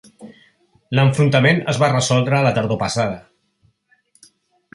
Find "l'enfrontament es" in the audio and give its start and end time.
0.99-1.81